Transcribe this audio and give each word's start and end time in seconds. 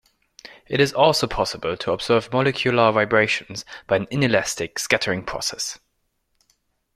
It 0.65 0.79
is 0.79 0.93
also 0.93 1.27
possible 1.27 1.77
to 1.77 1.91
observe 1.91 2.33
molecular 2.33 2.91
vibrations 2.91 3.65
by 3.85 3.97
an 3.97 4.07
inelastic 4.09 4.79
scattering 4.79 5.23
process. 5.23 5.77